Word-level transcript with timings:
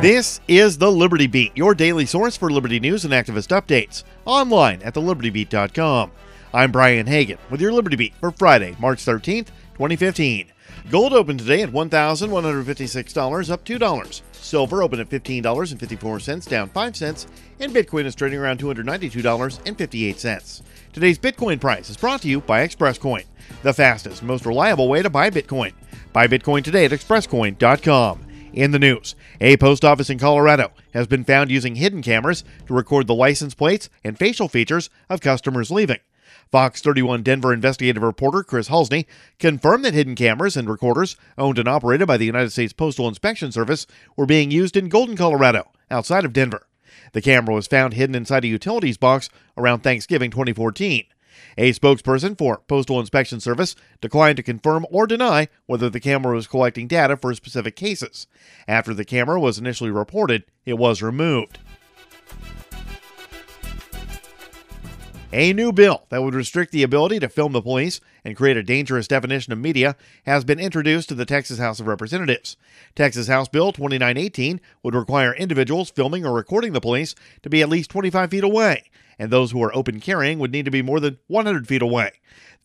This 0.00 0.40
is 0.48 0.78
the 0.78 0.90
Liberty 0.90 1.26
Beat, 1.26 1.54
your 1.54 1.74
daily 1.74 2.06
source 2.06 2.34
for 2.34 2.48
Liberty 2.48 2.80
news 2.80 3.04
and 3.04 3.12
activist 3.12 3.48
updates, 3.48 4.02
online 4.24 4.80
at 4.80 4.94
thelibertybeat.com. 4.94 6.10
I'm 6.54 6.72
Brian 6.72 7.06
Hagan 7.06 7.36
with 7.50 7.60
your 7.60 7.74
Liberty 7.74 7.96
Beat 7.96 8.14
for 8.14 8.30
Friday, 8.30 8.74
March 8.80 9.04
13th, 9.04 9.48
2015. 9.74 10.52
Gold 10.90 11.12
opened 11.12 11.40
today 11.40 11.60
at 11.60 11.68
$1,156, 11.68 13.50
up 13.50 13.62
$2. 13.62 14.22
Silver 14.32 14.82
opened 14.82 15.02
at 15.02 15.10
$15.54, 15.10 16.48
down 16.48 16.70
5 16.70 16.96
cents, 16.96 17.26
and 17.58 17.74
Bitcoin 17.74 18.06
is 18.06 18.14
trading 18.14 18.38
around 18.38 18.58
$292.58. 18.58 20.62
Today's 20.94 21.18
Bitcoin 21.18 21.60
price 21.60 21.90
is 21.90 21.98
brought 21.98 22.22
to 22.22 22.28
you 22.28 22.40
by 22.40 22.66
ExpressCoin, 22.66 23.26
the 23.62 23.74
fastest, 23.74 24.22
most 24.22 24.46
reliable 24.46 24.88
way 24.88 25.02
to 25.02 25.10
buy 25.10 25.28
Bitcoin. 25.28 25.74
Buy 26.14 26.26
Bitcoin 26.26 26.64
today 26.64 26.86
at 26.86 26.90
expresscoin.com. 26.90 28.28
In 28.52 28.72
the 28.72 28.80
news, 28.80 29.14
a 29.40 29.56
post 29.58 29.84
office 29.84 30.10
in 30.10 30.18
Colorado 30.18 30.72
has 30.92 31.06
been 31.06 31.22
found 31.22 31.52
using 31.52 31.76
hidden 31.76 32.02
cameras 32.02 32.42
to 32.66 32.74
record 32.74 33.06
the 33.06 33.14
license 33.14 33.54
plates 33.54 33.88
and 34.02 34.18
facial 34.18 34.48
features 34.48 34.90
of 35.08 35.20
customers 35.20 35.70
leaving. 35.70 36.00
Fox 36.50 36.82
31 36.82 37.22
Denver 37.22 37.52
investigative 37.52 38.02
reporter 38.02 38.42
Chris 38.42 38.68
Halsne 38.68 39.06
confirmed 39.38 39.84
that 39.84 39.94
hidden 39.94 40.16
cameras 40.16 40.56
and 40.56 40.68
recorders 40.68 41.14
owned 41.38 41.60
and 41.60 41.68
operated 41.68 42.08
by 42.08 42.16
the 42.16 42.24
United 42.24 42.50
States 42.50 42.72
Postal 42.72 43.06
Inspection 43.06 43.52
Service 43.52 43.86
were 44.16 44.26
being 44.26 44.50
used 44.50 44.76
in 44.76 44.88
Golden, 44.88 45.16
Colorado, 45.16 45.70
outside 45.88 46.24
of 46.24 46.32
Denver. 46.32 46.66
The 47.12 47.22
camera 47.22 47.54
was 47.54 47.68
found 47.68 47.94
hidden 47.94 48.16
inside 48.16 48.44
a 48.44 48.48
utilities 48.48 48.96
box 48.96 49.28
around 49.56 49.80
Thanksgiving 49.80 50.32
2014. 50.32 51.04
A 51.56 51.72
spokesperson 51.72 52.36
for 52.36 52.62
Postal 52.66 53.00
Inspection 53.00 53.40
Service 53.40 53.74
declined 54.00 54.36
to 54.36 54.42
confirm 54.42 54.86
or 54.90 55.06
deny 55.06 55.48
whether 55.66 55.90
the 55.90 56.00
camera 56.00 56.34
was 56.34 56.46
collecting 56.46 56.86
data 56.86 57.16
for 57.16 57.34
specific 57.34 57.76
cases. 57.76 58.26
After 58.66 58.94
the 58.94 59.04
camera 59.04 59.40
was 59.40 59.58
initially 59.58 59.90
reported, 59.90 60.44
it 60.64 60.78
was 60.78 61.02
removed. 61.02 61.58
A 65.32 65.52
new 65.52 65.70
bill 65.70 66.06
that 66.08 66.24
would 66.24 66.34
restrict 66.34 66.72
the 66.72 66.82
ability 66.82 67.20
to 67.20 67.28
film 67.28 67.52
the 67.52 67.62
police 67.62 68.00
and 68.24 68.36
create 68.36 68.56
a 68.56 68.64
dangerous 68.64 69.06
definition 69.06 69.52
of 69.52 69.60
media 69.60 69.94
has 70.24 70.44
been 70.44 70.58
introduced 70.58 71.08
to 71.08 71.14
the 71.14 71.24
Texas 71.24 71.60
House 71.60 71.78
of 71.78 71.86
Representatives. 71.86 72.56
Texas 72.96 73.28
House 73.28 73.46
Bill 73.46 73.70
2918 73.70 74.60
would 74.82 74.96
require 74.96 75.32
individuals 75.32 75.88
filming 75.88 76.26
or 76.26 76.34
recording 76.34 76.72
the 76.72 76.80
police 76.80 77.14
to 77.42 77.48
be 77.48 77.62
at 77.62 77.68
least 77.68 77.90
25 77.90 78.32
feet 78.32 78.42
away, 78.42 78.90
and 79.20 79.30
those 79.30 79.52
who 79.52 79.62
are 79.62 79.72
open 79.72 80.00
carrying 80.00 80.40
would 80.40 80.50
need 80.50 80.64
to 80.64 80.70
be 80.72 80.82
more 80.82 80.98
than 80.98 81.20
100 81.28 81.68
feet 81.68 81.82
away. 81.82 82.10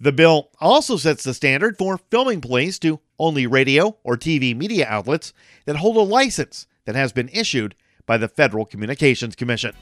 The 0.00 0.12
bill 0.12 0.48
also 0.58 0.96
sets 0.96 1.22
the 1.22 1.34
standard 1.34 1.76
for 1.76 1.98
filming 1.98 2.40
police 2.40 2.78
to 2.78 2.98
only 3.18 3.46
radio 3.46 3.98
or 4.04 4.16
TV 4.16 4.56
media 4.56 4.86
outlets 4.88 5.34
that 5.66 5.76
hold 5.76 5.98
a 5.98 6.00
license 6.00 6.66
that 6.86 6.94
has 6.94 7.12
been 7.12 7.28
issued 7.28 7.74
by 8.06 8.16
the 8.16 8.26
Federal 8.26 8.64
Communications 8.64 9.36
Commission. 9.36 9.74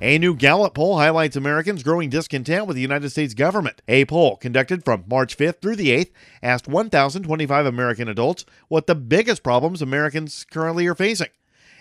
A 0.00 0.18
new 0.18 0.34
Gallup 0.34 0.74
poll 0.74 0.98
highlights 0.98 1.36
Americans' 1.36 1.84
growing 1.84 2.10
discontent 2.10 2.66
with 2.66 2.74
the 2.74 2.82
United 2.82 3.10
States 3.10 3.32
government. 3.32 3.80
A 3.86 4.04
poll 4.04 4.36
conducted 4.36 4.84
from 4.84 5.04
March 5.08 5.36
5th 5.36 5.60
through 5.60 5.76
the 5.76 5.90
8th 5.90 6.10
asked 6.42 6.66
1,025 6.66 7.64
American 7.64 8.08
adults 8.08 8.44
what 8.66 8.88
the 8.88 8.96
biggest 8.96 9.44
problems 9.44 9.80
Americans 9.80 10.44
currently 10.50 10.88
are 10.88 10.96
facing. 10.96 11.28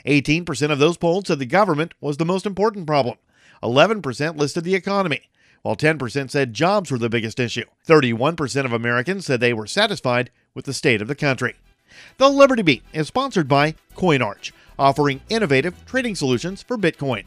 18% 0.06 0.72
of 0.72 0.78
those 0.78 0.96
polled 0.96 1.26
said 1.26 1.40
the 1.40 1.46
government 1.46 1.96
was 2.00 2.18
the 2.18 2.26
most 2.26 2.46
important 2.46 2.86
problem. 2.86 3.18
11% 3.64 4.38
listed 4.38 4.64
the 4.64 4.76
economy, 4.76 5.30
while 5.64 5.76
10% 5.76 6.30
said 6.30 6.54
jobs 6.54 6.92
were 6.92 7.00
the 7.00 7.10
biggest 7.10 7.40
issue. 7.40 7.66
31% 7.88 8.66
of 8.66 8.74
Americans 8.74 9.26
said 9.26 9.40
they 9.40 9.54
were 9.54 9.66
satisfied 9.66 10.30
with 10.54 10.66
the 10.66 10.74
state 10.74 11.02
of 11.02 11.08
the 11.08 11.16
country. 11.16 11.56
The 12.18 12.30
Liberty 12.30 12.62
Beat 12.62 12.84
is 12.94 13.08
sponsored 13.08 13.48
by 13.48 13.74
CoinArch, 13.96 14.52
offering 14.78 15.22
innovative 15.30 15.84
trading 15.86 16.16
solutions 16.16 16.62
for 16.62 16.78
Bitcoin. 16.78 17.24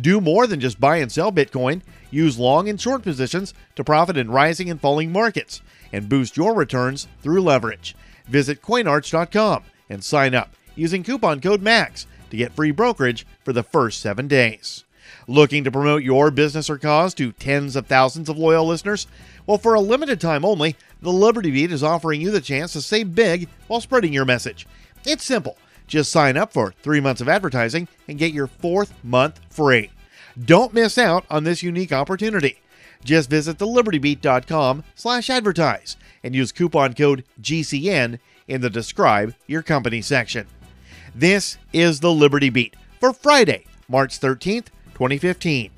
Do 0.00 0.20
more 0.20 0.46
than 0.46 0.60
just 0.60 0.80
buy 0.80 0.96
and 0.96 1.10
sell 1.10 1.32
Bitcoin. 1.32 1.82
Use 2.10 2.38
long 2.38 2.68
and 2.68 2.80
short 2.80 3.02
positions 3.02 3.54
to 3.76 3.84
profit 3.84 4.16
in 4.16 4.30
rising 4.30 4.70
and 4.70 4.80
falling 4.80 5.12
markets 5.12 5.60
and 5.92 6.08
boost 6.08 6.36
your 6.36 6.54
returns 6.54 7.06
through 7.22 7.42
leverage. 7.42 7.94
Visit 8.26 8.62
coinarch.com 8.62 9.64
and 9.88 10.02
sign 10.02 10.34
up 10.34 10.54
using 10.74 11.02
coupon 11.02 11.40
code 11.40 11.62
MAX 11.62 12.06
to 12.30 12.36
get 12.36 12.52
free 12.52 12.70
brokerage 12.70 13.26
for 13.44 13.52
the 13.52 13.62
first 13.62 14.00
seven 14.00 14.26
days. 14.26 14.84
Looking 15.26 15.64
to 15.64 15.70
promote 15.70 16.02
your 16.02 16.30
business 16.30 16.68
or 16.68 16.78
cause 16.78 17.14
to 17.14 17.32
tens 17.32 17.76
of 17.76 17.86
thousands 17.86 18.28
of 18.28 18.36
loyal 18.36 18.66
listeners? 18.66 19.06
Well, 19.46 19.58
for 19.58 19.74
a 19.74 19.80
limited 19.80 20.20
time 20.20 20.44
only, 20.44 20.76
the 21.00 21.12
Liberty 21.12 21.50
Beat 21.50 21.72
is 21.72 21.82
offering 21.82 22.20
you 22.20 22.30
the 22.30 22.40
chance 22.40 22.72
to 22.72 22.82
save 22.82 23.14
big 23.14 23.48
while 23.66 23.80
spreading 23.80 24.12
your 24.12 24.24
message. 24.24 24.66
It's 25.04 25.24
simple. 25.24 25.56
Just 25.86 26.10
sign 26.10 26.36
up 26.36 26.52
for 26.52 26.74
three 26.82 27.00
months 27.00 27.20
of 27.20 27.28
advertising 27.28 27.88
and 28.08 28.18
get 28.18 28.32
your 28.32 28.46
fourth 28.46 28.92
month 29.04 29.40
free. 29.50 29.90
Don't 30.42 30.74
miss 30.74 30.98
out 30.98 31.24
on 31.30 31.44
this 31.44 31.62
unique 31.62 31.92
opportunity. 31.92 32.60
Just 33.04 33.30
visit 33.30 33.58
thelibertybeat.com 33.58 34.84
slash 34.94 35.30
advertise 35.30 35.96
and 36.22 36.34
use 36.34 36.52
coupon 36.52 36.94
code 36.94 37.24
GCN 37.40 38.18
in 38.48 38.60
the 38.60 38.70
Describe 38.70 39.34
Your 39.46 39.62
Company 39.62 40.00
section. 40.00 40.46
This 41.14 41.58
is 41.72 42.00
the 42.00 42.12
Liberty 42.12 42.50
Beat 42.50 42.74
for 42.98 43.12
Friday, 43.12 43.66
March 43.88 44.18
13th, 44.18 44.66
2015. 44.94 45.70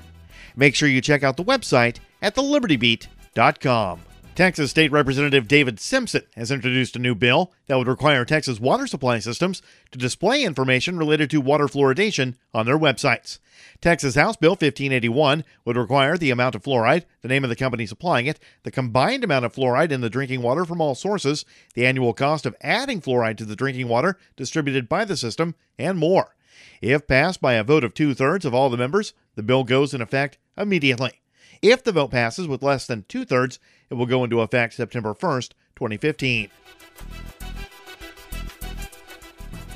Make 0.55 0.75
sure 0.75 0.89
you 0.89 1.01
check 1.01 1.23
out 1.23 1.37
the 1.37 1.45
website 1.45 1.99
at 2.23 2.35
thelibertybeat.com. 2.35 4.01
Texas 4.37 4.69
State 4.71 4.93
Representative 4.93 5.49
David 5.49 5.81
Simpson 5.81 6.21
has 6.35 6.51
introduced 6.51 6.95
a 6.95 6.99
new 6.99 7.15
bill 7.15 7.55
that 7.69 7.79
would 7.79 7.89
require 7.89 8.23
Texas 8.27 8.61
water 8.61 8.87
supply 8.87 9.19
systems 9.19 9.63
to 9.91 9.99
display 9.99 10.45
information 10.45 10.99
related 10.99 11.31
to 11.31 11.41
water 11.41 11.65
fluoridation 11.65 12.35
on 12.53 12.67
their 12.67 12.79
websites. 12.79 13.39
Texas 13.81 14.15
House 14.15 14.37
Bill 14.37 14.51
1581 14.51 15.43
would 15.65 15.79
require 15.79 16.19
the 16.19 16.31
amount 16.31 16.55
of 16.55 16.63
fluoride, 16.63 17.07
the 17.23 17.29
name 17.29 17.45
of 17.45 17.49
the 17.49 17.57
company 17.57 17.87
supplying 17.87 18.27
it, 18.27 18.39
the 18.63 18.71
combined 18.71 19.25
amount 19.25 19.47
of 19.47 19.55
fluoride 19.55 19.91
in 19.91 20.03
the 20.03 20.11
drinking 20.11 20.43
water 20.43 20.67
from 20.67 20.83
all 20.83 20.95
sources, 20.95 21.47
the 21.73 21.87
annual 21.87 22.13
cost 22.13 22.45
of 22.45 22.55
adding 22.61 23.01
fluoride 23.01 23.39
to 23.39 23.47
the 23.47 23.57
drinking 23.57 23.89
water 23.89 24.19
distributed 24.37 24.87
by 24.87 25.07
the 25.07 25.17
system, 25.17 25.55
and 25.79 25.99
more. 25.99 26.37
If 26.83 27.07
passed 27.07 27.41
by 27.41 27.55
a 27.55 27.65
vote 27.65 27.85
of 27.85 27.95
two 27.95 28.13
thirds 28.13 28.45
of 28.45 28.53
all 28.53 28.69
the 28.69 28.77
members, 28.77 29.15
the 29.35 29.43
bill 29.43 29.65
goes 29.65 29.95
in 29.95 30.03
effect 30.03 30.37
immediately. 30.59 31.23
If 31.63 31.85
the 31.85 31.93
vote 31.93 32.11
passes 32.11 32.47
with 32.47 32.63
less 32.63 32.87
than 32.87 33.05
two 33.09 33.25
thirds, 33.25 33.59
it 33.91 33.95
will 33.95 34.07
go 34.07 34.25
into 34.25 34.41
effect 34.41 34.75
September 34.75 35.15
1st, 35.15 35.53
2015. 35.77 36.51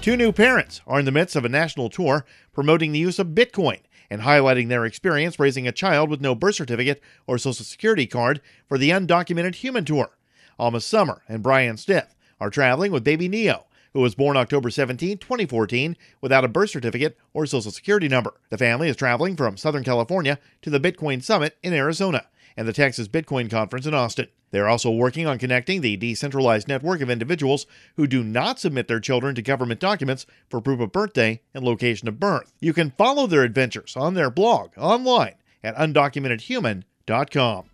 Two 0.00 0.16
new 0.16 0.32
parents 0.32 0.80
are 0.86 0.98
in 0.98 1.04
the 1.04 1.12
midst 1.12 1.36
of 1.36 1.44
a 1.44 1.48
national 1.48 1.90
tour 1.90 2.24
promoting 2.52 2.92
the 2.92 2.98
use 2.98 3.18
of 3.18 3.28
Bitcoin 3.28 3.80
and 4.08 4.22
highlighting 4.22 4.68
their 4.68 4.84
experience 4.84 5.38
raising 5.38 5.68
a 5.68 5.72
child 5.72 6.10
with 6.10 6.20
no 6.20 6.34
birth 6.34 6.56
certificate 6.56 7.02
or 7.26 7.38
social 7.38 7.64
security 7.64 8.06
card 8.06 8.40
for 8.66 8.78
the 8.78 8.90
Undocumented 8.90 9.56
Human 9.56 9.84
Tour. 9.84 10.10
Alma 10.58 10.80
Summer 10.80 11.22
and 11.28 11.42
Brian 11.42 11.76
Stith 11.76 12.14
are 12.40 12.50
traveling 12.50 12.92
with 12.92 13.04
baby 13.04 13.28
Neo, 13.28 13.66
who 13.92 14.00
was 14.00 14.14
born 14.14 14.36
October 14.36 14.70
17, 14.70 15.18
2014, 15.18 15.96
without 16.20 16.44
a 16.44 16.48
birth 16.48 16.70
certificate 16.70 17.18
or 17.32 17.46
social 17.46 17.70
security 17.70 18.08
number. 18.08 18.34
The 18.50 18.58
family 18.58 18.88
is 18.88 18.96
traveling 18.96 19.36
from 19.36 19.56
Southern 19.56 19.84
California 19.84 20.38
to 20.62 20.70
the 20.70 20.80
Bitcoin 20.80 21.22
Summit 21.22 21.56
in 21.62 21.72
Arizona 21.72 22.26
and 22.56 22.66
the 22.66 22.72
Texas 22.72 23.08
Bitcoin 23.08 23.50
Conference 23.50 23.86
in 23.86 23.94
Austin. 23.94 24.28
They're 24.50 24.68
also 24.68 24.90
working 24.90 25.26
on 25.26 25.38
connecting 25.38 25.80
the 25.80 25.96
decentralized 25.96 26.68
network 26.68 27.00
of 27.00 27.10
individuals 27.10 27.66
who 27.96 28.06
do 28.06 28.24
not 28.24 28.58
submit 28.58 28.88
their 28.88 29.00
children 29.00 29.34
to 29.36 29.42
government 29.42 29.80
documents 29.80 30.26
for 30.48 30.60
proof 30.60 30.80
of 30.80 30.92
birthday 30.92 31.40
and 31.54 31.64
location 31.64 32.08
of 32.08 32.18
birth. 32.18 32.52
You 32.60 32.72
can 32.72 32.90
follow 32.90 33.26
their 33.26 33.44
adventures 33.44 33.96
on 33.96 34.14
their 34.14 34.30
blog 34.30 34.72
online 34.76 35.34
at 35.62 35.76
undocumentedhuman.com. 35.76 37.69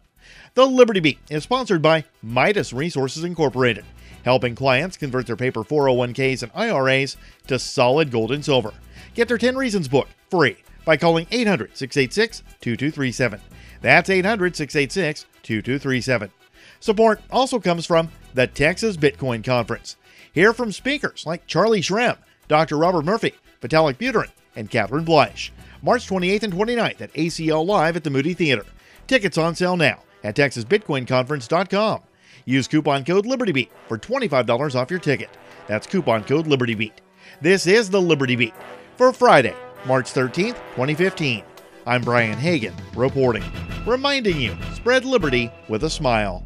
The 0.55 0.67
Liberty 0.67 1.01
Beat 1.01 1.19
is 1.31 1.45
sponsored 1.45 1.83
by 1.83 2.05
Midas 2.23 2.73
Resources 2.73 3.25
Incorporated, 3.25 3.85
helping 4.25 4.55
clients 4.55 4.97
convert 4.97 5.27
their 5.27 5.37
paper 5.37 5.63
401ks 5.63 6.43
and 6.43 6.53
IRAs 6.55 7.17
to 7.47 7.59
solid 7.59 8.11
gold 8.11 8.33
and 8.33 8.45
silver. 8.45 8.73
Get 9.15 9.29
their 9.29 9.39
10 9.39 9.57
Reasons 9.57 9.89
book 9.89 10.09
free 10.31 10.57
by 10.85 10.97
calling 10.97 11.27
800 11.31 11.77
686 11.77 12.43
2237. 12.61 13.41
That's 13.83 14.09
800 14.09 14.57
686 14.57 15.27
2237. 15.43 16.31
Support 16.81 17.21
also 17.31 17.59
comes 17.61 17.85
from 17.85 18.11
the 18.35 18.47
Texas 18.47 18.97
Bitcoin 18.97 19.45
Conference. 19.45 19.97
Hear 20.33 20.53
from 20.53 20.73
speakers 20.73 21.25
like 21.27 21.47
Charlie 21.47 21.81
Shrem, 21.81 22.17
Dr. 22.49 22.77
Robert 22.77 23.05
Murphy, 23.05 23.35
Vitalik 23.61 23.97
Buterin, 23.97 24.31
and 24.55 24.71
Catherine 24.71 25.05
Bleish. 25.05 25.51
March 25.83 26.09
28th 26.09 26.43
and 26.45 26.53
29th 26.53 27.01
at 27.01 27.13
ACL 27.15 27.67
Live 27.67 27.97
at 27.97 28.05
the 28.05 28.11
Moody 28.11 28.35
Theater. 28.35 28.65
Tickets 29.07 29.39
on 29.39 29.55
sale 29.55 29.77
now 29.77 30.01
at 30.27 30.37
TexasBitcoinConference.com. 30.37 32.03
Use 32.45 32.69
coupon 32.69 33.05
code 33.05 33.27
LibertyBeat 33.27 33.71
for 33.89 33.99
$25 33.99 34.75
off 34.75 34.91
your 34.91 35.01
ticket. 35.01 35.31
That's 35.67 35.87
coupon 35.87 36.25
code 36.25 36.47
LibertyBeat. 36.47 36.93
This 37.41 37.67
is 37.67 37.91
the 37.91 38.01
Liberty 38.01 38.37
Beat 38.37 38.55
for 38.97 39.13
Friday, 39.13 39.55
March 39.87 40.13
13th, 40.13 40.57
2015. 40.75 41.45
I'm 41.87 42.03
Brian 42.03 42.39
Hagan, 42.39 42.75
reporting, 42.95 43.45
reminding 43.87 44.41
you 44.41 44.57
spread 44.75 45.05
liberty 45.05 45.51
with 45.69 45.85
a 45.85 45.91
smile. 45.91 46.45